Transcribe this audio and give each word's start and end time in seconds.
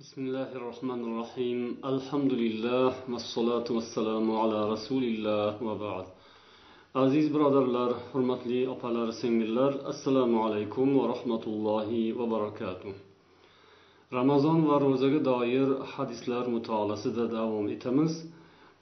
بسم 0.00 0.20
الله 0.26 0.50
الرحمن 0.60 1.00
الرحيم 1.08 1.58
الحمد 1.84 2.32
لله 2.32 2.90
والصلاة 3.12 3.68
والسلام 3.76 4.26
على 4.42 4.58
رسول 4.74 5.04
الله 5.04 5.62
وبعد 5.68 6.06
aziz 6.94 7.34
birodarlar 7.34 7.92
hurmatli 8.12 8.68
opalar 8.68 9.12
singillar 9.12 9.74
assalomu 9.84 10.44
alaykum 10.46 10.98
va 10.98 11.08
rahmatullohi 11.08 12.18
va 12.18 12.30
barakatuh 12.30 12.92
ramazon 14.12 14.58
va 14.68 14.76
ro'zaga 14.80 15.20
doir 15.30 15.68
hadislar 15.94 16.44
mutolaasida 16.54 17.24
davom 17.36 17.66
etamiz 17.76 18.12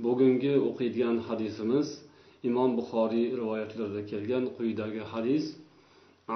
bugungi 0.05 0.55
o'qiydigan 0.69 1.17
hadisimiz 1.29 1.87
imom 2.49 2.71
buxoriy 2.79 3.27
rivoyatlarida 3.41 4.03
kelgan 4.11 4.45
quyidagi 4.57 5.03
hadis 5.13 5.45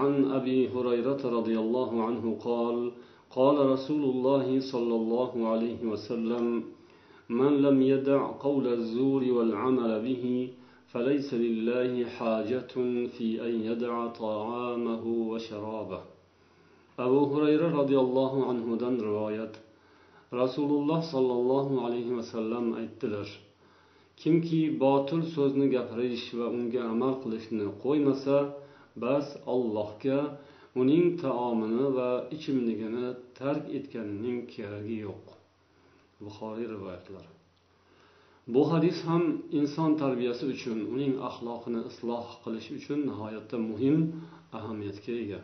عن 0.02 0.14
أبي 0.38 0.58
هريرة 0.74 1.22
رضي 1.38 1.56
الله 1.64 1.90
عنه 2.06 2.24
قال 2.46 2.76
قال 3.37 3.57
رسول 3.73 4.03
الله 4.03 4.59
صلى 4.71 4.95
الله 4.95 5.31
عليه 5.47 5.81
وسلم 5.91 6.63
من 7.29 7.51
لم 7.61 7.81
يدع 7.81 8.21
قول 8.45 8.65
الزور 8.67 9.23
والعمل 9.31 9.91
به 10.07 10.49
فليس 10.91 11.33
لله 11.33 12.05
حاجة 12.17 12.73
في 13.17 13.27
أن 13.47 13.53
يدع 13.69 14.07
طعامه 14.07 15.03
وشرابه. 15.31 16.01
أبو 16.99 17.19
هريرة 17.33 17.67
رضي 17.81 17.97
الله 17.99 18.33
عنه 18.49 18.75
دن 18.83 18.95
رواية 19.01 19.51
رسول 20.33 20.71
الله 20.81 20.99
صلى 21.13 21.33
الله 21.39 21.67
عليه 21.85 22.07
وسلم 22.17 22.65
aytdilar 22.81 23.29
kimki 24.17 24.79
botil 24.79 25.21
so'zni 25.35 25.67
gapirish 25.75 26.25
va 26.39 26.47
unga 26.57 26.81
amal 26.93 27.13
qilishni 27.23 27.65
qo'ymasa 27.83 28.37
bas 29.03 29.27
allohga 29.53 30.19
uning 30.81 31.05
taomini 31.23 31.87
va 31.97 32.09
ichimligini 32.35 33.07
tark 33.39 33.63
etganining 33.77 34.39
keragi 34.53 34.97
yo'q. 35.07 35.25
Buxoriy 36.23 36.67
rivoyatlari 36.75 37.31
bu 38.53 38.61
hadis 38.71 38.97
ham 39.07 39.23
inson 39.59 39.91
tarbiyasi 40.01 40.43
uchun 40.53 40.77
uning 40.93 41.13
axloqini 41.27 41.81
isloh 41.89 42.25
qilish 42.43 42.69
uchun 42.77 42.99
nihoyatda 43.09 43.57
muhim 43.69 43.97
ahamiyatga 44.57 45.13
ega. 45.23 45.41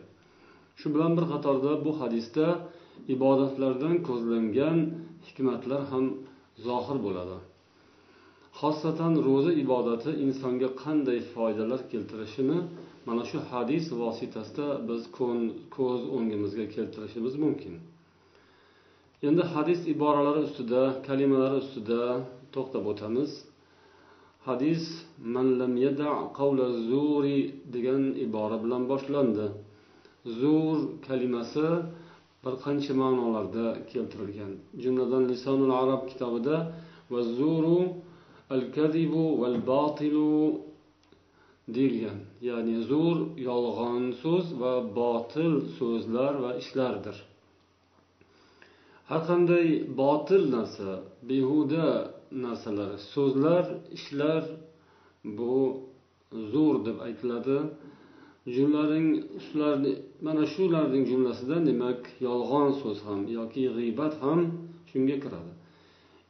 Shu 0.78 0.86
bilan 0.94 1.12
bir 1.18 1.24
qatorda 1.32 1.70
bu 1.84 1.92
hadisda 2.00 2.46
ibodatlardan 3.14 3.94
ko'zlangan 4.08 4.78
hikmatlar 5.26 5.82
ham 5.92 6.04
zohir 6.66 6.98
bo'ladi. 7.06 7.38
Xosatan 8.60 9.12
ro'za 9.26 9.52
ibodati 9.64 10.10
insonga 10.26 10.68
qanday 10.82 11.18
foydalar 11.34 11.80
keltirishini 11.92 12.58
mana 13.06 13.22
shu 13.30 13.38
hadis 13.50 13.84
vositasida 14.02 14.66
biz 14.88 15.02
ko'z 15.76 16.00
o'ngimizga 16.16 16.64
keltirishimiz 16.74 17.34
mumkin. 17.44 17.74
Endi 19.28 19.42
hadis 19.54 19.80
iboralari 19.94 20.40
ustida 20.48 20.82
kalimalari 21.06 21.56
ustida 21.62 22.00
to'xtab 22.54 22.84
o'tamiz. 22.92 23.30
Hadis 24.48 24.82
man 25.34 25.48
lam 25.60 25.72
yada 25.84 26.08
qavla 26.38 26.66
zuri 26.90 27.38
degan 27.74 28.02
ibora 28.24 28.56
bilan 28.64 28.82
boshlandi. 28.92 29.46
Zur 30.38 30.76
kalimasi 31.06 31.68
bir 32.44 32.54
qancha 32.64 32.92
ma'nolarda 33.02 33.66
keltirilgan. 33.90 34.52
Jumladan 34.82 35.22
lisonul 35.30 35.72
arab 35.82 36.02
kitobida 36.10 36.56
va 37.12 37.20
zuru 37.38 37.80
al 38.54 38.64
kadibu 38.76 39.24
val 39.40 39.56
batilu 39.70 40.30
deyilgan. 41.74 42.18
Ya'ni 42.48 42.76
zur 42.90 43.16
yolg'on 43.48 44.04
so'z 44.22 44.46
va 44.60 44.74
botil 44.98 45.54
so'zlar 45.78 46.34
va 46.44 46.50
ishlardir. 46.62 47.16
Har 49.08 49.22
qanday 49.30 49.66
botil 50.00 50.42
narsa 50.56 50.90
behuda 51.28 51.86
narsalar 52.44 52.90
so'zlar 53.12 53.64
ishlar 53.96 54.42
bu 55.38 55.56
zo'r 56.52 56.76
deb 56.86 56.98
aytiladi. 57.06 57.58
Jumlaning 58.56 59.08
shularni 59.46 59.92
mana 60.26 60.44
shularning 60.54 61.04
jumlasidan 61.10 61.62
demak 61.70 62.00
yolg'on 62.26 62.70
so'z 62.80 62.98
ham 63.06 63.20
yoki 63.38 63.64
g'iybat 63.76 64.14
ham 64.24 64.40
shunga 64.90 65.16
kiradi. 65.24 65.52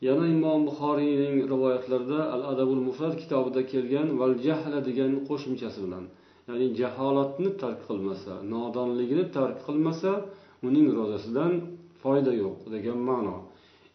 Yana 0.09 0.25
imom 0.37 0.61
buxoriyning 0.69 1.37
rivoyatlarida 1.53 2.21
al 2.35 2.43
adabul 2.53 2.83
mufrat 2.89 3.15
kitobida 3.23 3.61
kelgan 3.73 4.09
val 4.21 4.35
jahla 4.47 4.79
degan 4.89 5.13
qo'shimchasi 5.29 5.79
bilan 5.85 6.05
ya'ni 6.49 6.67
jaholatni 6.81 7.51
tark 7.63 7.81
qilmasa 7.89 8.33
nodonligini 8.55 9.25
tark 9.37 9.57
qilmasa 9.67 10.11
uning 10.67 10.87
ro'zasidan 10.99 11.53
foyda 12.03 12.33
yo'q 12.43 12.59
degan 12.75 12.99
ma'no. 13.11 13.37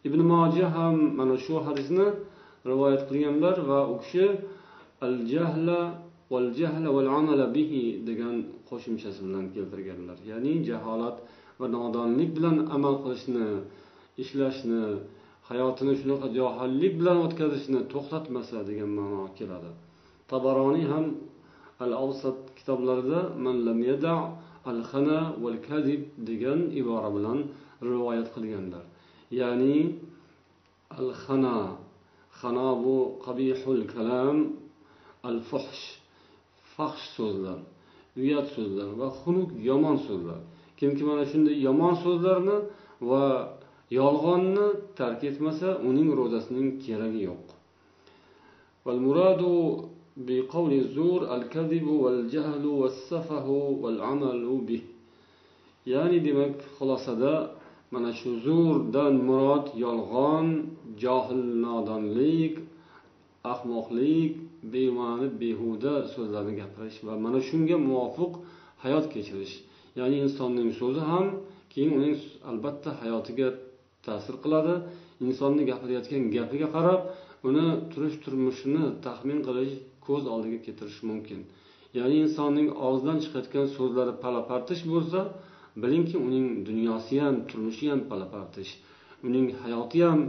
Ibn 0.08 0.20
moja 0.32 0.66
ham 0.76 0.96
mana 1.18 1.36
shu 1.44 1.54
hadisni 1.66 2.06
rivoyat 2.70 3.02
qilganlar 3.08 3.56
va 3.70 3.80
u 3.92 3.94
kishi 4.02 4.26
al 5.06 5.16
jahla 5.32 5.80
val 6.32 6.48
jahla 6.60 6.88
val 6.96 7.08
amala 7.18 7.46
bihi 7.56 7.82
degan 8.08 8.34
qo'shimchasi 8.68 9.20
bilan 9.26 9.44
keltirganlar. 9.54 10.18
Ya'ni 10.30 10.52
jaholat 10.68 11.16
va 11.60 11.66
nodonlik 11.76 12.30
bilan 12.36 12.56
amal 12.76 12.94
qilishni 13.04 13.46
ishlashni 14.22 14.82
hayotini 15.52 15.94
shunaqa 16.00 16.26
johillik 16.38 16.92
bilan 17.00 17.18
o'tkazishni 17.26 17.80
to'xtatmasa 17.92 18.58
degan 18.68 18.90
ma'no 18.98 19.22
keladi. 19.38 19.70
Tabaroniy 20.30 20.86
ham 20.92 21.06
al 21.84 21.92
avsat 22.04 22.38
kitoblarida 22.58 23.20
man 23.44 23.56
lam 23.66 23.78
yada 23.90 24.14
al 24.70 24.80
xana 24.90 25.20
val 25.42 25.58
kadib 25.68 26.02
degan 26.28 26.60
ibora 26.80 27.10
bilan 27.16 27.38
rivoyat 27.90 28.28
qilganlar. 28.34 28.84
Ya'ni 29.40 29.76
al 31.00 31.10
xana 31.24 31.56
xana 32.40 32.68
bu 32.84 32.96
qabihul 33.26 33.82
kalam 33.94 34.36
al 35.28 35.38
fuhsh 35.48 35.84
fahsh 36.74 37.04
so'zlar 37.16 37.58
uyat 38.20 38.46
so'zlar 38.56 38.88
va 39.00 39.08
xunuk 39.20 39.50
yomon 39.68 39.96
so'zlar. 40.06 40.40
Kimki 40.78 41.02
mana 41.08 41.24
shunday 41.30 41.56
yomon 41.66 41.94
so'zlarni 42.04 42.56
va 43.10 43.24
yolg'onni 43.99 44.67
tark 44.97 45.21
etmasa 45.29 45.69
uning 45.89 46.09
ro'zasining 46.19 46.69
keragi 46.83 47.21
yo'q 47.29 47.45
والمراد 48.87 49.41
بقول 50.27 50.71
الزور 50.83 51.21
الكذب 51.35 51.87
والجهل 52.03 52.65
والسفه 52.81 53.47
والعمل 53.81 54.43
به 54.67 54.81
ya'ni 55.93 56.19
demak 56.25 56.55
xulosada 56.77 57.33
mana 57.91 58.11
shu 58.19 58.29
zo'rdan 58.47 59.13
murod 59.27 59.65
yolg'on 59.85 60.47
johil 61.03 61.43
nodonlik 61.65 62.55
ahmoqlik 63.53 64.33
bema'ni 64.73 65.27
behuda 65.41 65.93
so'zlarni 66.13 66.53
gapirish 66.61 66.97
va 67.07 67.13
mana 67.25 67.39
shunga 67.49 67.77
muvofiq 67.87 68.33
hayot 68.83 69.05
kechirish 69.13 69.55
ya'ni 69.99 70.17
insonning 70.25 70.69
so'zi 70.79 71.01
ham 71.11 71.25
keyin 71.71 71.91
uning 71.97 72.15
albatta 72.49 72.89
hayotiga 73.01 73.47
ta'sir 74.06 74.34
qiladi. 74.44 74.74
Insonni 75.26 75.62
gapirayotgan 75.70 76.22
gapiga 76.36 76.68
qarab 76.76 77.00
uni 77.48 77.66
turish 77.92 78.16
turmushini 78.24 78.84
taxmin 79.06 79.38
qilish 79.46 79.74
ko'z 80.06 80.24
oldiga 80.34 80.58
keltirish 80.66 81.00
mumkin. 81.10 81.40
Ya'ni 81.98 82.16
insonning 82.24 82.68
og'zidan 82.86 83.18
chiqayotgan 83.24 83.66
so'zlari 83.76 84.14
pala 84.24 84.40
partish 84.50 84.82
bo'lsa 84.92 85.20
bilingki 85.82 86.16
uning 86.26 86.46
dunyosi 86.68 87.14
ham 87.24 87.36
turmushi 87.50 87.86
ham 87.92 88.00
pala 88.10 88.26
partish 88.34 88.70
uning 89.26 89.46
hayoti 89.62 89.98
ham 90.06 90.20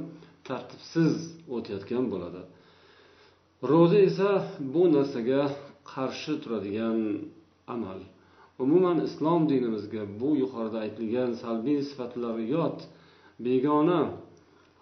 tartibsiz 0.48 1.14
o'tayotgan 1.56 2.06
bo'ladi. 2.14 2.42
Ro'za 3.72 4.00
esa 4.10 4.30
bu 4.74 4.84
narsaga 4.96 5.42
qarshi 5.94 6.34
turadigan 6.44 7.00
amal. 7.76 8.00
Umuman 8.64 8.98
islom 9.08 9.42
dinimizga 9.52 10.04
bu 10.20 10.30
yuqorida 10.42 10.78
aytilgan 10.86 11.30
salbiy 11.44 11.80
sifatlar 11.90 12.36
yot 12.56 12.78
begona 13.46 14.02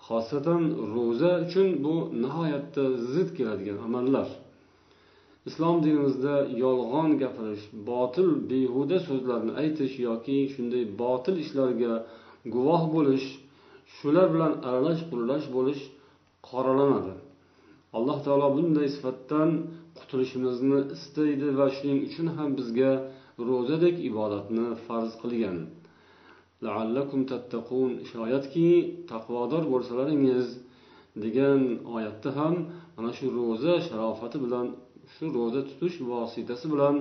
xosatan 0.08 0.64
ro'za 0.96 1.32
uchun 1.46 1.68
bu 1.84 1.96
nihoyatda 2.24 2.84
zid 3.14 3.30
keladigan 3.38 3.80
amallar. 3.88 4.28
Islom 5.50 5.76
dinimizda 5.84 6.36
yolg'on 6.64 7.10
gapirish 7.22 7.66
botil 7.90 8.30
behuda 8.50 8.98
so'zlarni 9.08 9.52
aytish 9.62 9.94
yoki 10.08 10.38
shunday 10.54 10.84
botil 11.04 11.36
ishlarga 11.46 11.94
guvoh 12.56 12.84
bo'lish 12.96 13.28
shular 13.96 14.28
bilan 14.34 14.54
aralash 14.70 15.02
quralash 15.10 15.48
bo'lish 15.56 15.82
qoralanadi. 16.50 17.14
Alloh 17.98 18.18
taolo 18.26 18.48
bunday 18.58 18.88
sifatdan 18.96 19.50
qutulishimizni 19.98 20.80
istaydi 20.96 21.48
va 21.60 21.68
shuning 21.76 22.00
uchun 22.08 22.28
ham 22.38 22.50
bizga 22.60 22.92
ro'zadek 23.50 23.96
ibodatni 24.10 24.66
farz 24.86 25.12
qilgan. 25.22 25.58
Laallakum 26.66 27.22
tattaqun 27.32 27.90
shoyatki 28.12 28.70
taqvodor 29.12 29.64
bo'lsalaringiz 29.74 30.48
degan 31.24 31.62
oyatda 31.96 32.30
ham 32.40 32.56
mana 32.96 33.12
shu 33.18 33.26
ro'za 33.40 33.74
sharofati 33.88 34.38
bilan 34.46 34.68
shu 35.14 35.26
ro'za 35.38 35.62
tutish 35.70 35.98
vositasi 36.10 36.66
bilan 36.74 36.96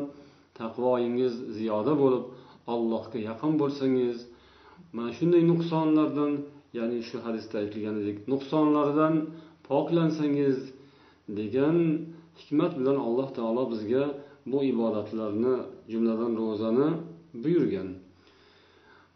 taqvoyingiz 0.61 1.35
ziyoda 1.57 1.93
bo'lib 2.03 2.25
allohga 2.73 3.19
yaqin 3.29 3.53
bo'lsangiz 3.63 4.17
mana 4.97 5.11
shunday 5.19 5.43
nuqsonlardan 5.51 6.33
ya'ni 6.79 6.99
shu 7.09 7.17
hadisda 7.27 7.55
aytilganidek 7.63 8.17
nuqsonlardan 8.33 9.15
poklansangiz 9.69 10.59
degan 11.39 11.77
hikmat 12.41 12.73
bilan 12.79 12.99
alloh 13.07 13.29
taolo 13.39 13.65
bizga 13.73 14.05
bu 14.51 14.59
ibodatlarni 14.73 15.57
jumladan 15.93 16.33
ro'zani 16.43 16.89
buyurgan. 17.43 17.89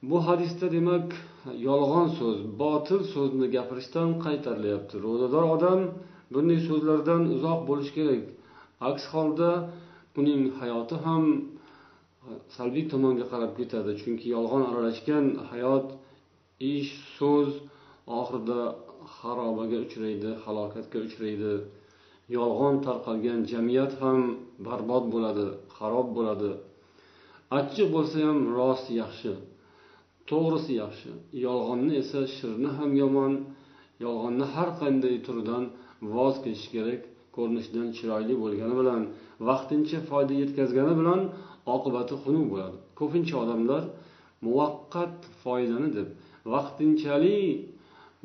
Bu 0.08 0.16
hadisda 0.26 0.66
demak 0.76 1.08
yolg'on 1.68 2.08
so'z 2.18 2.38
botil 2.62 3.00
so'zni 3.14 3.46
gapirishdan 3.56 4.08
qaytarilyapti. 4.24 4.94
Ro'zador 5.06 5.44
odam 5.54 5.80
bunday 6.34 6.60
so'zlardan 6.68 7.22
uzoq 7.34 7.60
bo'lishi 7.68 7.92
kerak. 7.98 8.22
Aks 8.88 9.04
holda 9.12 9.50
uning 10.20 10.42
hayoti 10.60 10.96
ham 11.04 11.24
e, 11.34 12.30
salbiy 12.56 12.84
tomonga 12.92 13.26
qarab 13.32 13.52
ketadi. 13.58 13.90
Chunki 14.02 14.26
yolg'on 14.36 14.62
aralashgan 14.70 15.24
hayot 15.50 15.86
ish 16.74 16.92
so'z 17.18 17.50
oxirida 18.20 18.60
xarobaga 19.16 19.78
uchraydi 19.86 20.30
halokatga 20.44 20.98
uchraydi. 21.06 21.52
Yolg'on 22.36 22.74
tarqalgan 22.86 23.40
jamiyat 23.52 23.92
ham 24.02 24.20
barbod 24.66 25.04
bo'ladi 25.14 25.46
xarob 25.76 26.08
bo'ladi. 26.16 26.52
Achchiq 27.58 27.88
bo'lsa 27.96 28.16
ham 28.26 28.38
rost 28.58 28.86
yaxshi. 29.02 29.32
To'g'risi 30.30 30.72
yaxshi. 30.82 31.10
Yolg'onni 31.46 31.92
esa 32.02 32.20
shirni 32.36 32.70
ham 32.78 32.90
yomon 33.02 33.32
yolg'onni 34.04 34.46
har 34.54 34.68
qanday 34.80 35.16
turidan 35.26 35.64
voz 36.14 36.34
kechish 36.44 36.68
kerak 36.74 37.02
ko'rinishidan 37.36 37.88
chiroyli 37.96 38.34
bo'lgani 38.42 38.74
bilan 38.80 39.02
vaqtincha 39.48 39.98
foyda 40.10 40.34
yetkazgani 40.42 40.94
bilan 41.00 41.20
oqibati 41.74 42.14
xunuk 42.22 42.46
bo'ladi. 42.52 42.76
Ko'pincha 43.00 43.34
odamlar 43.44 43.82
muvaqqat 44.46 45.16
foydani 45.42 45.88
deb 45.98 46.08
vaqtinchalik 46.54 47.48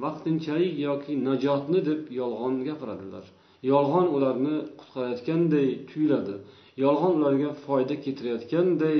vaqtinchalik 0.03 0.73
yoki 0.87 1.13
najotni 1.27 1.79
deb 1.89 2.01
yolg'on 2.19 2.55
gapiradilar. 2.67 3.25
Yolg'on 3.71 4.07
ularni 4.15 4.55
qutqarayotganday 4.79 5.67
tuyuladi. 5.89 6.35
Yolg'on 6.83 7.13
ularga 7.19 7.49
foyda 7.65 7.95
keltirayotganday 8.03 8.99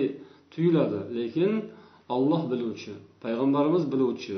tuyuladi. 0.53 0.99
Lekin 1.17 1.51
olloh 2.15 2.43
biluvchi 2.51 2.93
payg'ambarimiz 3.23 3.83
biluvchi 3.93 4.37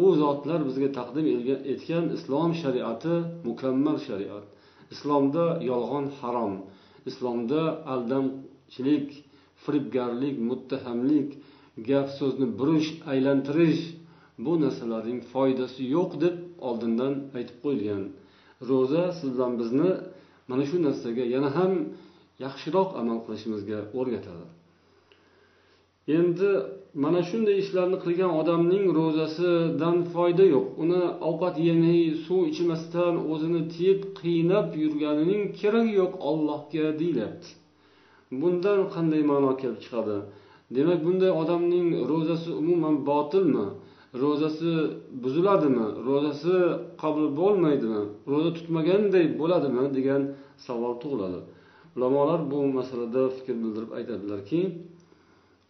u 0.00 0.02
zotlar 0.22 0.60
bizga 0.68 0.88
taqdim 0.98 1.26
etgan 1.72 2.04
islom 2.16 2.50
shariati 2.62 3.14
mukammal 3.48 3.96
shariat. 4.08 4.44
Islomda 4.94 5.44
yolg'on 5.70 6.06
harom 6.18 6.54
islomda 7.10 7.60
aldamchilik 7.94 9.08
firibgarlik 9.62 10.36
muttahamlik 10.50 11.28
gap 11.88 12.08
so'zni 12.18 12.46
burish 12.58 12.90
aylantirish 13.12 13.82
bu 14.44 14.52
narsalarning 14.64 15.20
foydasi 15.32 15.82
yo'q 15.96 16.10
deb 16.24 16.36
oldindan 16.68 17.14
aytib 17.38 17.56
qo'yilgan. 17.64 18.02
Ro'za 18.68 19.04
siz 19.18 19.28
bilan 19.34 19.52
bizni 19.60 19.90
mana 20.50 20.64
shu 20.70 20.76
narsaga 20.86 21.24
yana 21.34 21.50
ham 21.56 21.72
yaxshiroq 22.44 22.90
amal 23.00 23.18
qilishimizga 23.26 23.78
o'rgatadi. 23.98 24.46
Endi 26.16 26.50
mana 27.02 27.20
shunday 27.28 27.56
ishlarni 27.62 27.98
qilgan 28.04 28.32
odamning 28.40 28.84
ro'zasidan 28.98 29.96
foyda 30.12 30.44
yo'q. 30.54 30.66
Uni 30.82 31.00
ovqat 31.28 31.56
yemay 31.68 32.00
suv 32.24 32.40
ichmasdan 32.52 33.14
o'zini 33.32 33.62
tiyib 33.74 34.00
qiynab 34.20 34.68
yurganining 34.82 35.42
keragi 35.60 35.92
yo'q 36.00 36.12
ollohga 36.30 36.84
deyilyapti 37.00 37.50
bundan 38.40 38.80
qanday 38.94 39.22
ma'no 39.32 39.50
kelib 39.60 39.78
chiqadi? 39.84 40.16
Demak 40.76 41.00
bunday 41.06 41.32
odamning 41.42 41.88
ro'zasi 42.10 42.50
umuman 42.60 42.94
botilmi? 43.08 43.66
Ro'zasi 44.22 44.72
buziladimi? 45.22 45.86
Ro'zasi 46.08 46.54
qabul 47.02 47.26
bo'lmaydimi? 47.40 48.02
Ro'za 48.32 48.50
tutmaganday 48.58 49.24
bo'ladimi? 49.40 49.84
degan 49.96 50.22
savol 50.66 50.94
tug'iladi. 51.02 51.40
Ulamolar 51.96 52.40
bu 52.50 52.58
masalada 52.78 53.22
fikr 53.36 53.54
bildirib 53.62 53.90
aytadilarki 53.98 54.60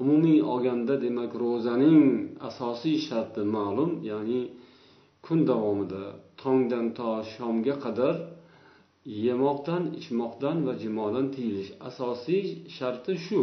umumiy 0.02 0.40
olganda 0.52 0.94
demak 1.04 1.32
ro'zaning 1.42 2.02
asosiy 2.48 2.96
sharti 3.08 3.42
ma'lum 3.56 3.90
ya'ni 4.10 4.40
kun 5.24 5.38
davomida 5.50 6.02
tongdan 6.42 6.86
to 6.98 7.10
shomga 7.32 7.74
qadar 7.84 8.14
yemoqdan 9.26 9.82
ichmoqdan 10.00 10.56
va 10.66 10.72
jimodan 10.82 11.26
tiyilish. 11.34 11.70
Asosiy 11.88 12.44
sharti 12.76 13.12
shu. 13.26 13.40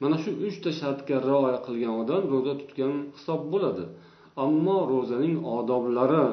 Mana 0.00 0.16
shu 0.22 0.30
uchta 0.48 0.70
shartga 0.80 1.16
rioya 1.28 1.58
qilgan 1.66 1.94
odam 2.02 2.22
ro'za 2.32 2.54
tutgan 2.60 2.92
hisob 3.16 3.40
bo'ladi. 3.52 3.84
Ammo 4.44 4.78
ro'zaning 4.92 5.36
odoblari 5.56 6.24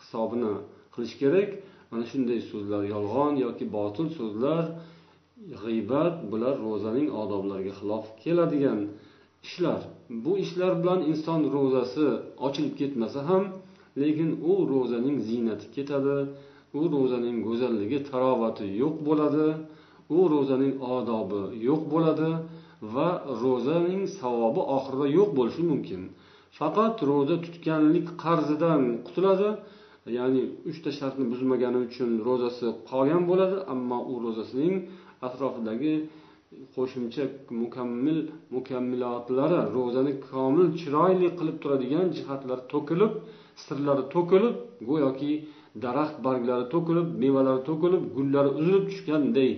hisobini 0.00 0.54
qilish 0.94 1.14
kerak. 1.22 1.50
Mana 1.90 2.04
shunday 2.10 2.40
so'zlar 2.50 2.82
yolg'on 2.94 3.32
yoki 3.44 3.64
botil 3.76 4.06
so'zlar 4.18 4.64
g'iybat 5.48 6.14
bular 6.30 6.56
ro'zaning 6.66 7.08
odoblariga 7.22 7.72
xilof 7.80 8.04
keladigan 8.22 8.80
ishlar. 9.46 9.80
Bu 10.24 10.32
ishlar 10.44 10.72
bilan 10.82 11.00
inson 11.10 11.40
ro'zasi 11.54 12.06
ochilib 12.46 12.74
ketmasa 12.80 13.20
ham 13.28 13.44
lekin 14.02 14.30
u 14.50 14.52
ro'zaning 14.72 15.16
ziynati 15.28 15.66
ketadi 15.76 16.16
u 16.80 16.82
ro'zaning 16.94 17.36
go'zalligi 17.46 17.98
tarovati 18.10 18.66
yo'q 18.82 18.96
bo'ladi 19.08 19.46
u 20.16 20.20
ro'zaning 20.34 20.74
odobi 20.96 21.42
yo'q 21.68 21.82
bo'ladi 21.92 22.30
va 22.94 23.08
ro'zaning 23.42 24.02
savobi 24.20 24.62
oxirida 24.76 25.06
yo'q 25.18 25.30
bo'lishi 25.38 25.62
mumkin. 25.70 26.00
Faqat 26.58 26.96
ro'za 27.10 27.36
tutganlik 27.44 28.06
qarzidan 28.24 28.82
qutuladi 29.06 29.48
ya'ni 30.18 30.42
uchta 30.70 30.90
shartni 30.98 31.24
buzmagani 31.32 31.78
uchun 31.86 32.10
ro'zasi 32.28 32.66
qolgan 32.90 33.22
bo'ladi 33.30 33.56
ammo 33.74 33.98
u 34.12 34.14
ro'zasining 34.24 34.74
atrofidagi 35.26 35.94
qo'shimcha 36.74 37.24
mukammil 37.62 38.18
mukammilotlari 38.54 39.58
ro'zani 39.76 40.12
komil 40.30 40.68
chiroyli 40.80 41.28
qilib 41.38 41.56
turadigan 41.62 42.06
jihatlari 42.16 42.62
to'kilib 42.72 43.12
sirlari 43.64 44.04
to'kilib 44.14 44.54
go'yoki 44.88 45.32
daraxt 45.84 46.16
barglari 46.26 46.66
to'kilib 46.74 47.08
mevalari 47.22 47.62
to'kilib 47.68 48.02
gullari 48.16 48.50
uzilib 48.58 48.84
tushganday. 48.90 49.50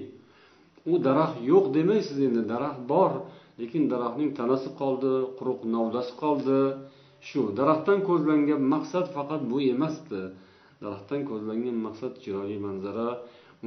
U 0.90 0.92
daraxt 1.06 1.38
yo'q 1.50 1.64
demaysiz 1.76 2.18
endi 2.28 2.42
daraxt 2.52 2.80
bor 2.92 3.12
lekin 3.60 3.82
daraxtning 3.92 4.30
tanasi 4.38 4.68
qoldi 4.80 5.12
quruq 5.38 5.60
novdasi 5.74 6.12
qoldi. 6.22 6.60
Shu 7.28 7.40
daraxtdan 7.58 7.98
ko'zlangan 8.08 8.60
maqsad 8.74 9.06
faqat 9.16 9.42
bu 9.50 9.58
emasdi. 9.74 10.22
Daraxtdan 10.82 11.20
ko'zlangan 11.30 11.76
maqsad 11.86 12.12
chiroyli 12.22 12.58
manzara 12.66 13.08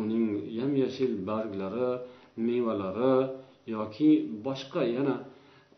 uning 0.02 0.28
yam 0.60 0.72
yashil 0.84 1.14
barglari 1.30 1.90
mevalari 2.48 3.14
yoki 3.75 4.10
boshqa 4.46 4.82
yana 4.96 5.16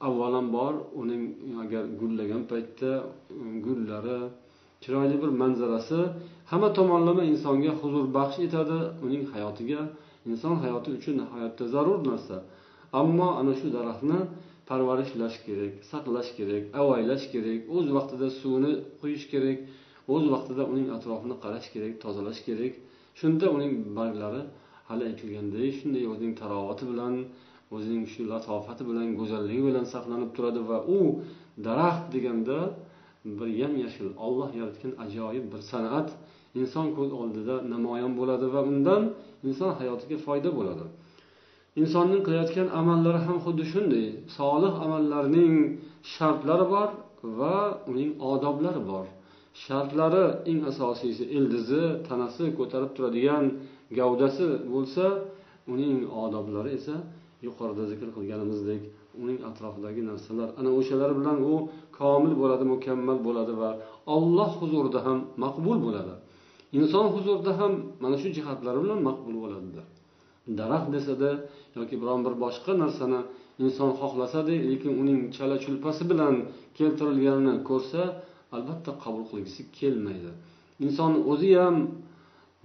avvalambor 0.07 0.73
uning 1.01 1.23
agar 1.63 1.83
gullagan 2.01 2.43
paytda 2.51 2.91
um, 3.31 3.61
gullari 3.65 4.19
chiroyli 4.83 5.17
bir 5.21 5.31
manzarasi 5.41 5.99
hamma 6.51 6.69
tomonlama 6.77 7.23
insonga 7.31 7.71
huzur 7.81 8.05
baxsh 8.17 8.39
etadi 8.47 8.79
uning 9.05 9.23
hayotiga 9.33 9.81
inson 10.29 10.55
hayoti 10.63 10.89
uchun 10.97 11.13
nihoyatda 11.21 11.65
zarur 11.73 11.99
narsa. 12.09 12.37
Ammo 13.01 13.27
ana 13.39 13.53
shu 13.59 13.67
daraxtni 13.77 14.19
parvarishlash 14.69 15.37
kerak 15.45 15.73
saqlash 15.91 16.31
kerak 16.37 16.63
avaylash 16.81 17.25
kerak 17.33 17.61
o'z 17.75 17.87
vaqtida 17.97 18.27
suvini 18.39 18.71
quyish 19.01 19.25
kerak 19.33 19.57
o'z 20.13 20.25
vaqtida 20.33 20.63
uning 20.71 20.87
atrofini 20.97 21.35
qarash 21.43 21.67
kerak 21.73 21.93
tozalash 22.03 22.41
kerak. 22.47 22.73
Shunda 23.19 23.45
uning 23.55 23.73
barglari 23.97 24.41
hali 24.89 25.03
aytilganday 25.09 25.67
shunday 25.79 26.03
o'zining 26.11 26.33
tarovati 26.41 26.83
bilan 26.91 27.13
o'zining 27.75 28.05
shu 28.13 28.21
latofati 28.31 28.83
bilan 28.89 29.07
go'zalligi 29.19 29.61
bilan 29.69 29.85
saqlanib 29.93 30.29
turadi 30.35 30.61
va 30.69 30.77
u 30.97 30.99
daraxt 31.67 32.05
deganda 32.13 32.57
bir 33.37 33.49
yam 33.61 33.73
yashil 33.83 34.09
olloh 34.25 34.49
yaratgan 34.59 34.93
ajoyib 35.05 35.45
bir 35.53 35.61
san'at 35.71 36.09
inson 36.59 36.87
ko'z 36.97 37.11
oldida 37.21 37.55
namoyon 37.73 38.13
bo'ladi 38.19 38.45
va 38.55 38.61
undan 38.71 39.01
inson 39.47 39.71
hayotiga 39.79 40.17
foyda 40.25 40.49
bo'ladi. 40.57 40.85
Insonning 41.81 42.21
qilayotgan 42.27 42.67
amallari 42.79 43.19
ham 43.27 43.37
xuddi 43.45 43.63
shunday 43.73 44.05
solih 44.37 44.73
amallarning 44.85 45.53
shartlari 46.13 46.65
bor 46.73 46.89
va 47.39 47.55
uning 47.91 48.11
odoblari 48.31 48.81
bor. 48.91 49.05
Shartlari 49.63 50.25
eng 50.49 50.59
asosiysi 50.71 51.23
ildizi 51.37 51.83
tanasi 52.07 52.43
ko'tarib 52.59 52.91
turadigan 52.95 53.45
gavdasi 53.97 54.47
bo'lsa 54.73 55.05
uning 55.73 55.97
odoblari 56.23 56.71
esa 56.79 56.95
yuqorida 57.45 57.83
zikr 57.91 58.07
qilganimizdek 58.17 58.81
uning 59.21 59.39
atrofidagi 59.49 60.01
narsalar 60.09 60.49
ana 60.59 60.69
o'shalar 60.79 61.11
bilan 61.19 61.37
u 61.51 61.53
komil 61.99 62.33
bo'ladi 62.41 62.65
mukammal 62.73 63.17
bo'ladi 63.27 63.53
va 63.61 63.69
olloh 64.15 64.51
huzurida 64.61 64.99
ham 65.07 65.17
maqbul 65.43 65.77
bo'ladi. 65.85 66.13
Inson 66.79 67.05
huzurida 67.15 67.51
ham 67.59 67.71
mana 68.03 68.15
shu 68.21 68.27
jihatlari 68.37 68.79
bilan 68.83 68.99
maqbul 69.09 69.35
bo'ladilar. 69.43 69.85
Daraxt 70.59 70.89
desada 70.95 71.29
yoki 71.77 71.95
biron 72.01 72.19
bir 72.25 72.33
boshqa 72.43 72.71
narsani 72.83 73.19
inson 73.65 73.89
xohlasada 73.99 74.53
lekin 74.71 74.91
uning 75.01 75.19
chala 75.35 75.55
chulpasi 75.63 76.03
bilan 76.11 76.35
keltirilganini 76.77 77.53
ko'rsa 77.69 78.01
albatta 78.55 78.91
qabul 79.03 79.23
qilgisi 79.31 79.61
kelmaydi. 79.79 80.31
Inson 80.85 81.13
o'zi 81.31 81.51
ham 81.61 81.77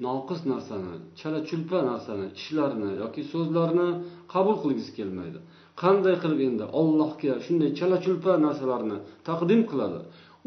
noqis 0.06 0.40
narsani 0.52 0.94
chala 1.20 1.40
chulpa 1.48 1.78
narsani 1.90 2.26
ishlarni 2.38 2.90
yoki 3.02 3.22
so'zlarni 3.32 3.88
qabul 4.34 4.56
qilgisi 4.64 4.92
kelmaydi. 4.98 5.38
Qanday 5.82 6.14
qilib 6.22 6.40
endi 6.48 6.64
ollohga 6.80 7.34
shunday 7.46 7.70
chala 7.78 7.96
chulpa 8.04 8.32
narsalarni 8.46 8.98
taqdim 9.28 9.62
qiladi? 9.70 10.00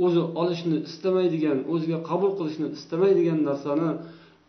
O'zi 0.05 0.21
olishni 0.41 0.77
istamaydigan 0.89 1.59
o'ziga 1.73 1.99
qabul 2.09 2.31
qilishni 2.39 2.67
istamaydigan 2.77 3.39
narsani 3.49 3.89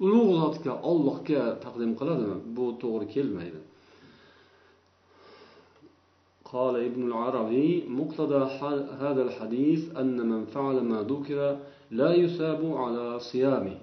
ulug' 0.05 0.33
zotga 0.43 0.73
ollohga 0.91 1.43
taqdim 1.65 1.93
qiladimi? 2.01 2.37
Bu 2.57 2.65
to'g'ri 2.83 3.07
kelmaydi. 3.15 3.61
قال 6.54 6.76
ابن 6.90 7.02
العربي 7.10 7.84
مقتضى 8.00 8.42
هذا 9.04 9.22
الحديث 9.28 9.82
أن 10.02 10.18
من 10.32 10.46
فعل 10.46 10.78
ما 10.84 11.00
ذكر 11.12 11.40
لا 11.92 12.10
يثاب 12.24 12.62
على 12.82 13.20
صيامه 13.20 13.78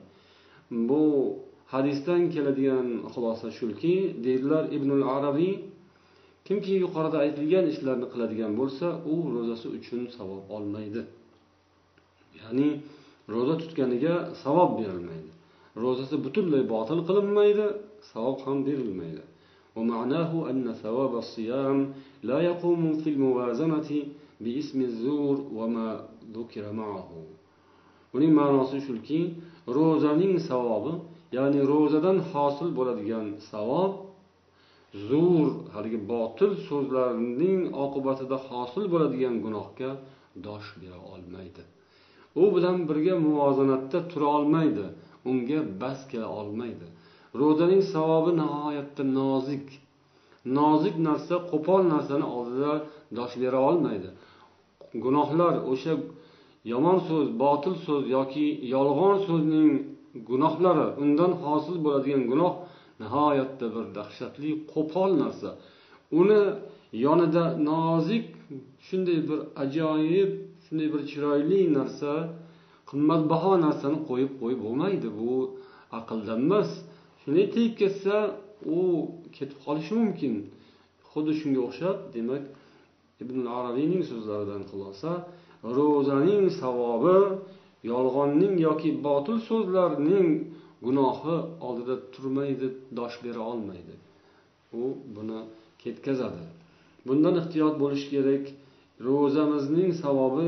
bu 0.71 1.37
hadisdan 1.67 2.31
keladigan 2.31 2.89
xulosa 3.15 3.49
shuki 3.51 4.17
deydilar 4.25 4.65
ibnul 4.77 5.05
arabiy 5.17 5.55
kimki 6.47 6.73
yuqorida 6.85 7.19
aytilgan 7.25 7.67
ishlarni 7.73 8.07
qiladigan 8.13 8.53
bo'lsa 8.61 8.87
u 9.13 9.15
ro'zasi 9.35 9.67
uchun 9.79 10.03
savob 10.17 10.45
olmaydi 10.57 11.03
ya'ni 12.41 12.69
ro'za 13.35 13.55
tutganiga 13.63 14.15
savob 14.45 14.71
berilmaydi 14.81 15.31
ro'zasi 15.83 16.15
butunlay 16.25 16.63
botil 16.75 17.01
qilinmaydi 17.09 17.67
savob 18.13 18.39
ham 18.45 18.59
berilmaydi 18.69 19.23
ومعناه 19.77 20.51
أن 20.51 20.73
ثواب 20.83 21.13
الصيام 21.25 21.79
لا 22.23 22.39
يقوم 22.41 22.83
في 23.03 23.09
الموازنة 23.11 23.91
باسم 24.41 24.79
الزور 24.81 25.37
وما 25.55 25.89
ذكر 26.37 26.73
معه 26.73 27.11
uning 28.17 28.33
ma'nosi 28.41 28.79
shuki 28.87 29.21
ro'zaning 29.77 30.35
savobi 30.49 30.93
ya'ni 31.37 31.61
ro'zadan 31.73 32.19
hosil 32.33 32.69
bo'ladigan 32.79 33.27
savob 33.51 33.93
zur 35.09 35.49
haligi 35.75 35.99
botil 36.13 36.51
so'zlarning 36.69 37.61
oqibatida 37.85 38.37
hosil 38.49 38.85
bo'ladigan 38.93 39.35
gunohga 39.45 39.91
dosh 40.47 40.69
bera 40.81 40.99
olmaydi 41.15 41.63
u 42.43 42.45
bilan 42.55 42.77
birga 42.89 43.15
muvozanatda 43.27 43.99
tura 44.11 44.29
olmaydi 44.37 44.87
unga 45.31 45.61
bas 45.81 46.01
kela 46.11 46.29
olmaydi 46.41 46.87
Ro'zaning 47.42 47.84
savobi 47.94 48.32
nihoyatda 48.42 49.04
nozik. 49.20 49.66
Nozik 50.58 50.96
narsa 51.08 51.36
qo'pol 51.52 51.82
narsani 51.94 52.26
oldida 52.38 52.74
dosh 53.18 53.36
bera 53.42 53.60
olmaydi. 53.70 54.10
Gunohlar 55.04 55.54
o'sha 55.72 55.94
yomon 56.72 56.98
so'z 57.08 57.28
botil 57.44 57.76
so'z 57.86 58.04
yoki 58.16 58.46
yolg'on 58.76 59.16
so'zning 59.28 59.72
gunohlari 60.30 60.88
undan 61.04 61.32
hosil 61.44 61.76
bo'ladigan 61.86 62.24
gunoh 62.32 62.54
nihoyatda 63.02 63.66
bir 63.76 63.86
dahshatli 63.98 64.52
qo'pol 64.74 65.10
narsa. 65.24 65.50
Uni 66.20 66.42
yonida 67.06 67.44
nozik 67.70 68.26
shunday 68.86 69.20
bir 69.30 69.40
ajoyib 69.64 70.32
shunday 70.66 70.88
bir 70.94 71.02
chiroyli 71.12 71.60
narsa 71.78 72.12
qimmatbaho 72.90 73.52
narsani 73.66 74.00
qo'yib 74.10 74.32
qo'yib 74.42 74.60
bo'lmaydi. 74.66 75.08
Bu 75.20 75.32
aqldan 76.00 76.40
emas. 76.48 76.72
Shunday 77.24 77.46
tegib 77.56 77.74
ketsa 77.82 78.16
u 78.66 78.80
ketib 79.36 79.58
qolishi 79.66 79.94
mumkin. 80.02 80.34
Xuddi 81.12 81.34
shunga 81.40 81.62
o'xshab 81.68 81.98
demak 82.16 82.44
ibn 83.24 83.38
arabiyning 83.58 84.04
so'zlaridan 84.12 84.64
xulosa 84.70 85.12
ro'zaning 85.78 86.46
savobi 86.62 87.18
yolg'onning 87.92 88.56
yoki 88.68 88.90
botil 89.08 89.38
so'zlarning 89.50 90.28
gunohi 90.86 91.36
oldida 91.68 91.96
turmaydi 92.14 92.68
dosh 93.00 93.18
bera 93.26 93.42
olmaydi. 93.52 93.96
U 94.80 94.82
buni 95.16 95.40
ketkazadi. 95.84 96.44
Bundan 97.08 97.36
ehtiyot 97.42 97.76
bo'lish 97.84 98.06
kerak. 98.14 98.46
Ro'zamizning 99.08 99.92
savobi 100.04 100.48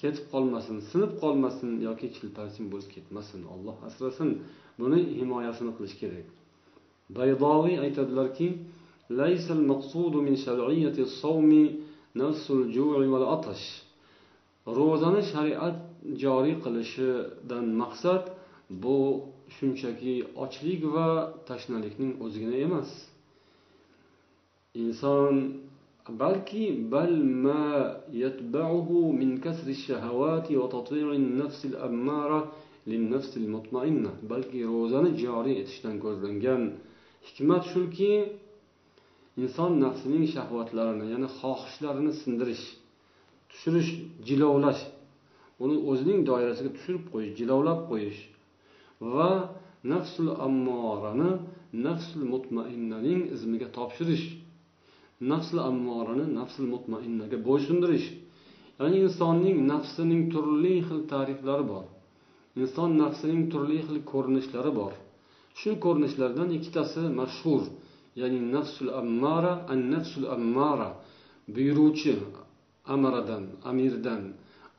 ketib 0.00 0.24
qolmasin 0.32 0.76
sinib 0.90 1.12
qolmasin 1.22 1.70
yoki 1.88 2.06
chilparchin 2.16 2.64
bo'lib 2.72 2.90
ketmasin 2.94 3.40
alloh 3.54 3.76
asrasin 3.88 4.30
buni 4.80 5.00
himoyasini 5.18 5.72
qilish 5.76 5.96
kerak 6.02 6.28
baydoviy 7.18 7.76
aytadilarki 7.84 8.48
ليس 9.24 9.46
المقصود 9.58 10.14
من 10.26 10.34
شرعية 10.36 10.96
الصوم 11.06 11.50
نفس 12.22 12.50
الجوع 12.50 12.96
والعطش 13.12 13.62
ro'zani 14.78 15.22
shariat 15.32 15.76
joriy 16.22 16.56
qilishidan 16.64 17.66
maqsad 17.82 18.24
bu 18.82 18.98
shunchaki 19.56 20.14
ochlik 20.44 20.82
va 20.94 21.08
tashnalikning 21.48 22.12
o'zigina 22.24 22.56
emas 22.66 22.90
inson 24.82 25.34
balki 26.09 26.91
bal 26.91 27.13
ma 27.43 27.97
yatba'uhu 28.13 29.13
min 29.13 29.41
kasri 29.41 29.73
shahawati 29.73 30.55
va 30.55 30.67
tatwi'i 30.69 31.17
nafs 31.17 31.65
al-ammara 31.65 32.39
lin-nafs 32.89 33.31
al-mutma'inna 33.41 34.11
balki 34.31 34.59
ro'zani 34.73 35.11
joriy 35.23 35.55
etishdan 35.63 35.95
ko'zlangan 36.03 36.61
hikmat 37.27 37.63
shuki 37.73 38.11
inson 39.41 39.71
nafsining 39.85 40.25
shahvatlarini 40.35 41.05
ya'ni 41.13 41.27
xohishlarini 41.39 42.13
sindirish 42.21 42.65
tushirish 43.49 43.91
jilovlash 44.27 44.83
uni 45.63 45.75
o'zining 45.89 46.19
doirasiga 46.29 46.69
tushirib 46.77 47.03
qo'yish 47.13 47.33
jilovlab 47.39 47.79
qo'yish 47.89 48.21
va 49.13 49.29
nafsul 49.93 50.29
ammorani 50.47 51.31
nafsul 51.85 52.23
mutmainnaning 52.33 53.21
izmiga 53.35 53.67
topshirish 53.77 54.25
nafsul 55.31 55.59
ammorani 55.69 56.25
nafsul 56.39 56.67
mutmainnaga 56.73 57.37
bo'ysundirish 57.47 58.07
ya'ni 58.79 58.97
insonning 59.05 59.57
nafsining 59.71 60.23
turli 60.33 60.75
xil 60.87 61.01
ta'riflari 61.11 61.65
bor. 61.73 61.85
Inson 62.61 62.91
nafsining 63.03 63.43
turli 63.51 63.79
xil 63.87 63.97
ko'rinishlari 64.11 64.71
bor. 64.79 64.93
Shu 65.59 65.69
ko'rinishlardan 65.85 66.49
ikkitasi 66.57 67.01
mashhur. 67.19 67.61
Ya'ni 68.21 68.39
nafsul 68.55 68.89
ammara 69.01 69.53
an 69.71 69.79
nafsul 69.93 70.25
ammara. 70.35 70.89
Buyuruvchi 71.55 72.13
amaradan 72.93 73.43
amirdan 73.69 74.21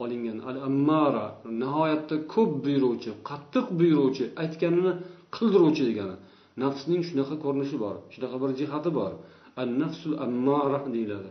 olingan 0.02 0.38
al 0.49 0.57
ammara 0.69 1.26
nihoyatda 1.61 2.16
ko'p 2.35 2.50
buyuruvchi 2.64 3.11
qattiq 3.28 3.66
buyuruvchi 3.78 4.25
aytganini 4.43 4.93
qildiruvchi 5.37 5.83
degani. 5.90 6.16
Nafsning 6.63 7.03
shunaqa 7.09 7.37
ko'rinishi 7.45 7.77
bor 7.85 7.97
shunaqa 8.15 8.37
bir 8.43 8.51
jihati 8.61 8.91
bor. 8.99 9.13
An 9.61 9.69
nafsul 9.83 10.15
ammara 10.25 10.79
deyiladi. 10.95 11.31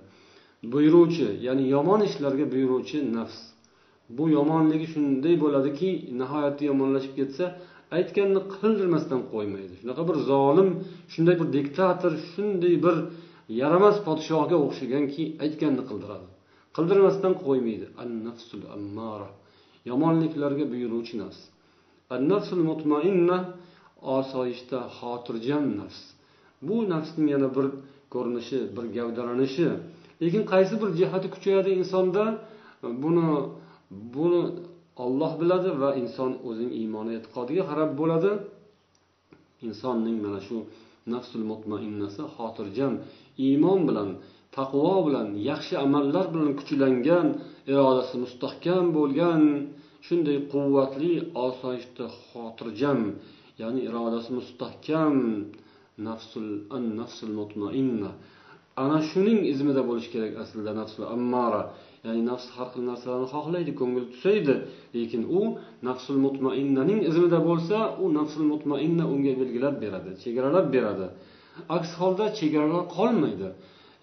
Buyuruvchi 0.73 1.27
ya'ni 1.47 1.63
yomon 1.75 2.01
ishlarga 2.09 2.45
buyuruvchi 2.53 2.97
nafs. 3.17 3.39
Bu 4.17 4.23
yomonligi 4.37 4.87
shunday 4.93 5.35
bo'ladiki 5.43 5.89
nihoyatda 6.19 6.63
yomonlashib 6.71 7.13
ketsa 7.19 7.45
aytganini 7.97 8.41
qildirmasdan 8.55 9.21
qo'ymaydi. 9.33 9.73
Shunaqa 9.81 10.03
bir 10.09 10.17
zolim 10.31 10.69
shunday 11.13 11.35
bir 11.41 11.47
diktator 11.57 12.13
shunday 12.31 12.75
bir 12.85 12.95
yaramas 13.61 13.97
podshohga 14.07 14.57
o'xshaganki 14.65 15.23
aytganini 15.43 15.83
qildiradi. 15.89 16.27
Qildirmasdan 16.75 17.33
qo'ymaydi. 17.45 17.85
An 18.01 18.09
nafsul 18.27 18.63
ammara 18.75 19.29
yomonliklarga 19.89 20.65
buyuruvchi 20.73 21.15
nafs. 21.21 21.39
An 22.13 22.21
nafsul 22.31 22.61
mutmainna 22.69 23.37
osoyishta 24.17 24.79
xotirjam 24.97 25.65
nafs. 25.79 25.99
Bu 26.67 26.75
nafsning 26.93 27.27
yana 27.35 27.49
bir 27.55 27.65
ko'rinishi 28.13 28.59
bir 28.75 28.85
gavdalanishi 28.97 29.67
lekin 30.21 30.43
qaysi 30.51 30.73
bir 30.81 30.89
jihati 30.99 31.27
kuchayadi 31.35 31.69
insonda? 31.79 32.23
Buni 33.03 33.27
buni 34.15 34.41
olloh 35.05 35.31
biladi 35.41 35.69
va 35.81 35.89
inson 36.01 36.31
o'zining 36.47 36.73
iymoni 36.81 37.11
e'tiqodiga 37.17 37.63
qarab 37.69 37.91
bo'ladi. 38.01 38.31
Insonning 39.67 40.17
mana 40.25 40.39
shu 40.47 40.57
nafsul 41.13 41.43
mutmainnasi 41.51 42.23
xotirjam 42.35 42.93
iymon 43.47 43.79
bilan 43.89 44.09
taqvo 44.57 44.95
bilan 45.07 45.27
yaxshi 45.49 45.73
amallar 45.85 46.25
bilan 46.33 46.51
kuchlangan 46.59 47.27
irodasi 47.71 48.15
mustahkam 48.23 48.85
bo'lgan 48.97 49.41
shunday 50.05 50.37
quvvatli 50.51 51.13
osoyishta 51.47 52.05
xotirjam 52.29 52.99
ya'ni 53.61 53.81
irodasi 53.87 54.29
mustahkam 54.39 55.15
nafsul 56.07 56.49
an 56.75 56.83
nafsul 57.01 57.31
mutmainna. 57.39 58.11
Ana 58.83 58.99
shuning 59.09 59.39
izmida 59.51 59.81
bo'lishi 59.89 60.09
kerak 60.15 60.33
aslida 60.43 60.71
nafsul 60.81 61.05
ammara. 61.15 61.61
Ya'ni 62.05 62.21
nafs 62.31 62.47
har 62.55 62.67
xil 62.73 62.83
narsalarni 62.91 63.27
xohlaydi 63.35 63.71
ko'ngil 63.79 64.05
tusaydi 64.13 64.55
lekin 64.95 65.21
u 65.39 65.41
nafsul 65.87 66.17
mutmainnaning 66.25 66.99
izmida 67.09 67.39
bo'lsa 67.49 67.77
u 68.03 68.05
nafsul 68.17 68.45
mutmainna 68.53 69.05
unga 69.13 69.33
belgilab 69.41 69.75
beradi 69.83 70.11
chegaralab 70.23 70.67
beradi. 70.75 71.07
Aks 71.77 71.91
holda 71.99 72.25
chegaralar 72.39 72.83
qolmaydi. 72.97 73.49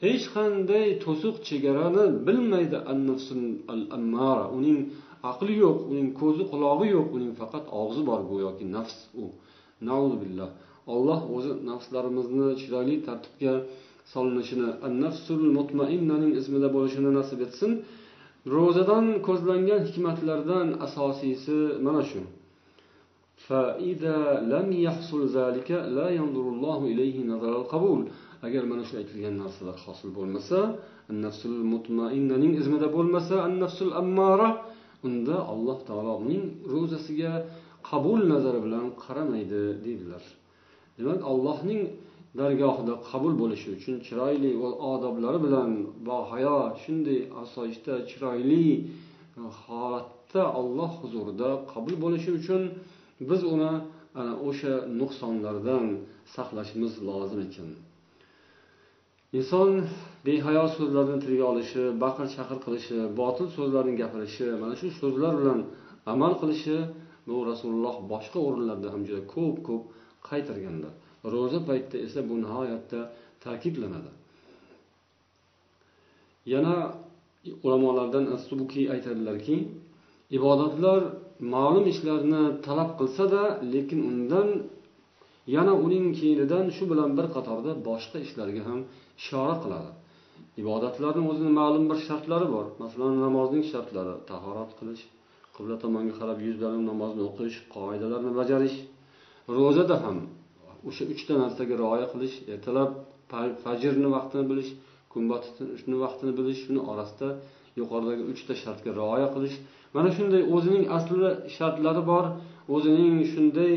Hech 0.05 0.25
qanday 0.37 0.87
to'siq 1.05 1.37
chegarani 1.49 2.05
bilmaydi 2.27 2.79
al 3.73 3.83
ammara 3.99 4.47
uning 4.57 4.79
aqli 5.31 5.55
yo'q 5.65 5.79
uning 5.91 6.09
ko'zi 6.21 6.45
qulog'i 6.53 6.89
yo'q 6.97 7.09
uning 7.17 7.33
faqat 7.41 7.65
og'zi 7.83 8.03
bor 8.11 8.21
go'yoki 8.31 8.65
nafs 8.77 8.97
u. 9.23 9.25
Billah. 10.23 10.51
Olloh 10.95 11.21
o'zi 11.37 11.53
nafslarimizni 11.71 12.49
chiroyli 12.61 12.97
tartibga 13.07 13.55
solinishini 14.13 14.69
nafsul 15.05 15.43
mutmainnaning 15.57 16.33
ismida 16.41 16.69
bo'lishini 16.77 17.11
nasib 17.19 17.41
etsin. 17.47 17.71
Ro'zadan 18.55 19.07
ko'zlangan 19.27 19.81
hikmatlardan 19.87 20.69
asosiysi 20.87 21.57
mana 21.87 22.03
shu. 22.11 22.23
Agar 28.47 28.63
mana 28.71 28.83
shu 28.89 28.95
aytilgan 29.01 29.35
narsalar 29.43 29.77
hosil 29.85 30.11
bo'lmasa 30.19 30.59
nafsul 31.25 31.59
mutmainnaning 31.73 32.53
izmida 32.61 32.89
bo'lmasa 32.97 33.35
an 33.47 33.53
nafsul 33.63 33.91
ammara 34.03 34.49
unda 35.07 35.37
alloh 35.53 35.79
taoloning 35.89 36.45
ro'zasiga 36.73 37.33
qabul 37.91 38.21
nazari 38.33 38.61
bilan 38.67 38.87
qaramaydi 39.05 39.63
deydilar. 39.85 40.25
Demak 40.99 41.21
allohning 41.31 41.83
dargohida 42.41 42.95
qabul 43.11 43.35
bo'lishi 43.43 43.69
uchun 43.77 43.97
chiroyli 44.07 44.51
va 44.63 44.71
odoblari 44.93 45.39
bilan 45.47 45.71
bahayo 46.09 46.59
shunday 46.83 47.21
osoyishta 47.43 47.95
chiroyli 48.11 48.67
holatda 49.63 50.43
olloh 50.61 50.91
huzurida 51.01 51.51
qabul 51.73 51.95
bo'lishi 52.05 52.31
uchun 52.41 52.63
biz 53.29 53.41
uni 53.55 53.73
ana 54.21 54.33
o'sha 54.49 54.75
nuqsonlardan 55.01 55.87
saqlashimiz 56.35 56.93
lozim 57.09 57.41
ekan. 57.49 57.69
Inson 59.39 59.71
behayo 60.27 60.65
so'zlarni 60.77 61.19
tilga 61.25 61.45
olishi 61.53 61.83
baqir 62.05 62.27
chaqir 62.35 62.59
qilishi 62.65 62.99
botil 63.21 63.47
so'zlarni 63.57 63.95
gapirishi 64.03 64.47
mana 64.63 64.75
shu 64.81 64.89
so'zlar 65.01 65.33
bilan 65.41 65.59
amal 66.13 66.33
qilishi 66.41 66.77
bu 67.29 67.37
rasululloh 67.51 67.97
boshqa 68.13 68.39
o'rinlarda 68.47 68.89
ham 68.95 69.03
juda 69.09 69.23
ko'p 69.35 69.57
ko'p 69.69 69.83
qaytarganlar 70.29 70.93
ro'za 71.35 71.61
paytida 71.69 71.97
esa 72.07 72.21
bu 72.29 72.35
nihoyatda 72.45 73.01
ta'kidlanadi. 73.45 74.11
Yana 76.53 76.75
ulamolardan 77.67 78.25
astubuki 78.37 78.83
aytadilarki 78.95 79.57
ibodatlar 80.39 81.01
ma'lum 81.55 81.85
ishlarni 81.93 82.43
talab 82.67 82.91
qilsada 83.01 83.43
lekin 83.75 84.01
undan 84.11 84.49
yana 85.57 85.73
uning 85.85 86.07
keynidan 86.21 86.65
shu 86.77 86.85
bilan 86.93 87.11
bir 87.19 87.27
qatorda 87.37 87.73
boshqa 87.89 88.19
ishlarga 88.27 88.63
ham 88.69 88.81
ishora 89.21 89.55
qiladi. 89.63 89.91
Ibodatlarni 90.63 91.23
o'zini 91.31 91.53
ma'lum 91.61 91.85
bir 91.91 91.99
shartlari 92.09 92.47
bor. 92.55 92.67
Masalan 92.83 93.15
namozning 93.27 93.65
shartlari 93.73 94.15
tahorat 94.31 94.71
qilish 94.79 95.03
qibla 95.57 95.77
tomonga 95.85 96.15
qarab 96.21 96.39
yuzlanib 96.49 96.85
namozni 96.91 97.23
o'qish 97.29 97.57
qoidalarni 97.75 98.33
bajarish 98.41 98.77
ro'zada 99.57 99.97
ham 100.05 100.19
o'sha 100.89 101.05
uchta 101.15 101.33
narsaga 101.43 101.75
rioya 101.83 102.07
qilish 102.13 102.37
ertalab 102.55 102.91
fajrni 103.65 104.09
vaqtini 104.17 104.45
bilish 104.51 104.71
kun 105.13 105.23
botishni 105.33 105.97
vaqtini 106.05 106.33
bilish 106.39 106.61
shuni 106.65 106.81
orasida 106.93 107.29
yuqoridagi 107.81 108.25
uchta 108.33 108.53
shartga 108.63 108.91
rioya 109.01 109.29
qilish. 109.35 109.57
Mana 109.97 110.11
shunday 110.17 110.43
o'zining 110.55 110.85
asli 110.97 111.29
shartlari 111.57 112.03
bor 112.13 112.25
o'zining 112.75 113.15
shunday 113.33 113.75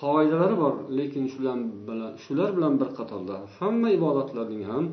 qoidalari 0.00 0.56
bor 0.62 0.74
lekin 0.98 1.24
shular 1.32 1.58
bilan 1.88 2.12
shular 2.24 2.50
bilan 2.56 2.74
bir 2.80 2.90
qatorda 2.98 3.36
hamma 3.58 3.88
ibodatlarning 3.98 4.62
ham 4.70 4.84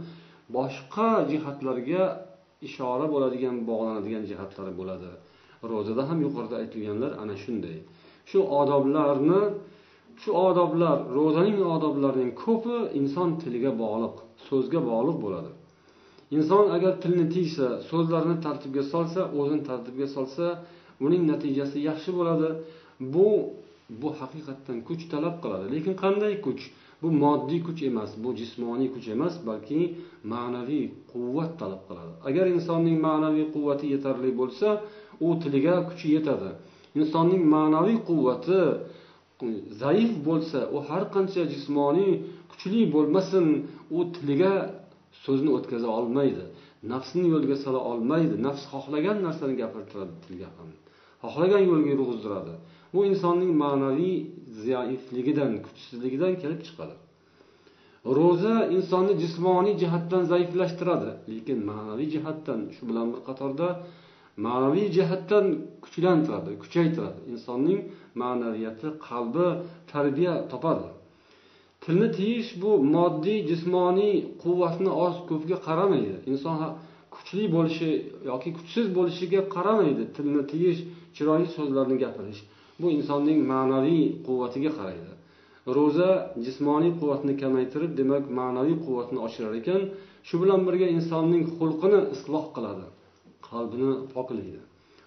boshqa 0.55 1.09
jihatlarga 1.31 2.03
ishora 2.67 3.05
bo'ladigan 3.13 3.55
bog'lanadigan 3.69 4.23
jihatlari 4.31 4.73
bo'ladi. 4.79 5.09
Ro'zada 5.71 6.03
ham 6.09 6.19
yuqorida 6.25 6.55
aytilganlar 6.63 7.11
ana 7.23 7.35
shunday. 7.43 7.77
Shu 8.29 8.39
odoblarni 8.61 9.41
shu 10.21 10.31
odoblar 10.47 10.97
ro'zaning 11.17 11.57
odoblarining 11.75 12.31
ko'pi 12.43 12.77
inson 12.99 13.29
tiliga 13.41 13.71
bog'liq 13.83 14.15
so'zga 14.47 14.79
bog'liq 14.89 15.17
bo'ladi. 15.25 15.51
Inson 16.37 16.65
agar 16.75 16.93
tilni 17.03 17.25
tiysa 17.35 17.67
so'zlarni 17.89 18.35
tartibga 18.45 18.83
solsa 18.93 19.21
o'zini 19.39 19.63
tartibga 19.69 20.07
solsa 20.15 20.45
uning 21.05 21.23
natijasi 21.31 21.77
yaxshi 21.89 22.11
bo'ladi. 22.19 22.49
Bu 23.13 23.27
bu 24.01 24.09
haqiqatdan 24.19 24.77
kuch 24.87 25.03
talab 25.13 25.35
qiladi. 25.43 25.65
Lekin 25.75 25.93
qanday 26.03 26.33
kuch? 26.45 26.63
Bu 27.01 27.07
moddiy 27.23 27.59
kuch 27.67 27.81
emas 27.89 28.11
bu 28.23 28.29
jismoniy 28.39 28.89
kuch 28.95 29.07
emas 29.15 29.35
balki 29.49 29.81
ma'naviy 30.33 30.85
quvvat 31.11 31.51
talab 31.61 31.81
qiladi. 31.89 32.13
Agar 32.29 32.45
insonning 32.55 32.97
ma'naviy 33.07 33.45
quvvati 33.55 33.85
yetarli 33.93 34.31
bo'lsa 34.41 34.67
u 35.25 35.27
tiliga 35.41 35.75
kuchi 35.89 36.07
yetadi. 36.15 36.49
Insonning 36.99 37.43
ma'naviy 37.55 37.97
quvvati 38.09 38.59
zaif 39.81 40.11
bo'lsa 40.27 40.59
u 40.75 40.77
har 40.87 41.03
qancha 41.15 41.41
jismoniy 41.53 42.11
kuchli 42.51 42.81
bo'lmasin 42.95 43.45
u 43.97 43.99
tiliga 44.15 44.53
so'zni 45.23 45.49
o'tkaza 45.57 45.89
olmaydi. 45.99 46.43
Nafsini 46.93 47.27
yo'lga 47.33 47.55
sola 47.63 47.79
olmaydi. 47.91 48.35
Nafs 48.47 48.63
xohlagan 48.71 49.17
narsani 49.27 49.55
gapirtiradi 49.61 50.13
tilga 50.23 50.49
ham. 50.55 50.69
Xohlagan 51.23 51.63
yo'lga 51.69 51.89
yurg'izdiradi. 51.93 52.53
Bu 52.93 52.99
insonning 53.11 53.53
ma'naviy 53.63 54.17
zaifligidan 54.65 55.53
kuchsizligidan 55.65 56.33
kelib 56.41 56.61
chiqadi. 56.67 56.95
Ro'za 58.17 58.55
insonni 58.75 59.13
jismoniy 59.23 59.75
jihatdan 59.81 60.23
zaiflashtiradi 60.31 61.09
lekin 61.31 61.59
ma'naviy 61.69 62.09
jihatdan 62.15 62.59
shu 62.75 62.83
bilan 62.89 63.07
bir 63.13 63.21
qatorda 63.27 63.67
ma'naviy 64.45 64.87
jihatdan 64.97 65.45
kuchlantiradi 65.83 66.51
kuchaytiradi. 66.63 67.19
Insonning 67.33 67.79
ma'naviyati 68.21 68.87
qalbi 69.07 69.47
tarbiya 69.91 70.33
topadi. 70.51 70.87
Tilni 71.83 72.09
tiyish 72.17 72.49
bu 72.61 72.71
moddiy 72.95 73.39
jismoniy 73.49 74.15
quvvatni 74.43 74.91
oz 75.05 75.15
ko'pga 75.29 75.57
qaramaydi. 75.67 76.15
Inson 76.31 76.55
kuchli 77.15 77.43
bo'lishi 77.55 77.89
yoki 78.29 78.49
kuchsiz 78.57 78.85
bo'lishiga 78.97 79.41
qaramaydi. 79.55 80.03
Tilni 80.15 80.43
tiyish 80.51 80.79
chiroyli 81.15 81.47
so'zlarni 81.57 81.97
gapirish 82.03 82.41
bu 82.79 82.87
insonning 82.97 83.39
ma'naviy 83.53 84.03
quvvatiga 84.27 84.71
qaraydi. 84.77 85.11
Ro'za 85.77 86.09
jismoniy 86.45 86.91
quvvatni 86.99 87.33
kamaytirib 87.41 87.91
demak 87.99 88.23
ma'naviy 88.39 88.77
quvvatni 88.85 89.19
oshirar 89.27 89.53
ekan 89.61 89.81
shu 90.27 90.35
bilan 90.41 90.61
birga 90.67 90.87
insonning 90.97 91.43
xulqini 91.57 91.99
isloh 92.15 92.45
qiladi 92.55 92.85
qalbini 93.49 93.91
poklaydi. 94.13 94.61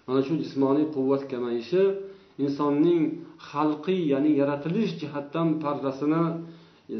Mana 0.07 0.19
shu 0.27 0.33
jismoniy 0.43 0.85
quvvat 0.95 1.23
kamayishi 1.31 1.83
insonning 2.43 3.01
xalqiy 3.49 4.01
ya'ni 4.13 4.31
yaratilish 4.41 4.91
jihatdan 5.01 5.47
pardasini 5.63 6.23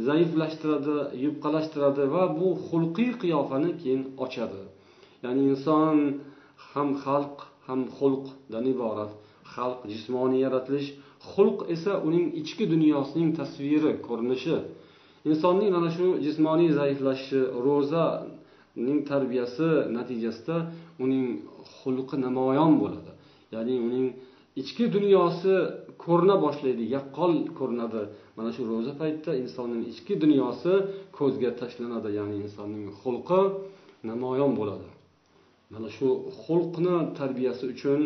zaiflashtiradi 0.07 0.95
yupqalashtiradi 1.25 2.03
va 2.13 2.23
bu 2.37 2.47
xulqiy 2.67 3.11
qiyofani 3.21 3.71
keyin 3.81 4.01
ochadi. 4.25 4.61
Ya'ni 5.23 5.41
inson 5.53 5.97
ham 6.71 6.89
xalq 7.03 7.35
ham 7.67 7.81
xulqdan 7.97 8.65
iborat. 8.73 9.11
Xalq 9.53 9.79
jismoniy 9.91 10.41
yaratilish 10.45 10.89
xulq 11.31 11.59
esa 11.75 11.93
uning 12.07 12.25
ichki 12.41 12.65
dunyosining 12.73 13.29
tasviri 13.39 13.91
ko'rinishi. 14.07 14.57
Insonning 15.29 15.69
mana 15.75 15.89
shu 15.95 16.05
jismoniy 16.25 16.69
zaiflashishi 16.79 17.41
ro'zaning 17.65 18.99
tarbiyasi 19.09 19.69
natijasida 19.97 20.57
uning 21.03 21.25
xulqi 21.77 22.15
namoyon 22.25 22.73
bo'ladi. 22.81 23.11
Ya'ni 23.53 23.75
uning 23.87 24.07
ichki 24.61 24.85
dunyosi 24.95 25.53
ko'rina 26.03 26.35
boshlaydi 26.45 26.83
yaqqol 26.95 27.33
ko'rinadi. 27.59 28.01
Mana 28.37 28.49
shu 28.55 28.61
ro'za 28.71 28.93
paytida 29.01 29.31
insonning 29.43 29.83
ichki 29.91 30.13
dunyosi 30.23 30.73
ko'zga 31.17 31.51
tashlanadi 31.61 32.09
ya'ni 32.19 32.35
insonning 32.45 32.85
xulqi 33.01 33.41
namoyon 34.09 34.51
bo'ladi. 34.59 34.87
Mana 35.73 35.89
shu 35.95 36.07
xulqni 36.43 36.95
tarbiyasi 37.19 37.63
uchun 37.73 37.99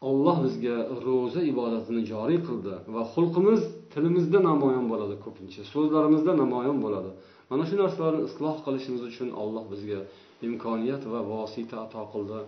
olloh 0.00 0.36
bizga 0.44 0.76
ro'za 1.06 1.40
ibodatini 1.52 2.02
joriy 2.12 2.40
qildi 2.48 2.74
va 2.94 3.02
xulqimiz 3.14 3.60
tilimizda 3.92 4.38
namoyon 4.50 4.86
bo'ladi 4.92 5.14
ko'pincha 5.24 5.62
so'zlarimizda 5.72 6.32
namoyon 6.42 6.78
bo'ladi. 6.84 7.10
Mana 7.50 7.64
shu 7.68 7.76
narsalarni 7.82 8.22
isloh 8.28 8.56
qilishimiz 8.66 9.02
uchun 9.10 9.28
olloh 9.42 9.64
bizga 9.72 10.00
imkoniyat 10.48 11.02
va 11.12 11.20
vosita 11.32 11.76
ato 11.84 12.02
qildi. 12.12 12.40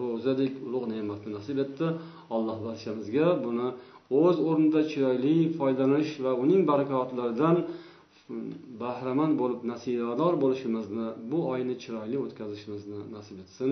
Ro'zadek 0.00 0.52
ulug' 0.66 0.86
ne'matni 0.92 1.30
nasib 1.38 1.58
etdi. 1.64 1.86
Alloh 2.34 2.58
barchamizga 2.66 3.26
buni 3.44 3.66
o'z 4.20 4.36
o'rnida 4.48 4.80
chiroyli 4.90 5.36
foydalanish 5.58 6.12
va 6.24 6.32
uning 6.44 6.62
barakotlaridan 6.70 7.56
bahramand 8.82 9.34
bo'lib 9.40 9.60
nasibador 9.72 10.34
bo'lishimizni 10.42 11.06
bu 11.30 11.38
oyni 11.52 11.74
chiroyli 11.82 12.16
o'tkazishimizni 12.24 13.00
nasib 13.16 13.36
etsin. 13.44 13.70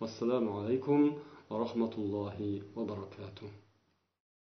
Vassalomu 0.00 0.50
alaykum 0.60 1.00
va 1.48 1.58
rahmatullohi 1.64 2.50
va 2.74 2.82
barakatuh 2.84 3.65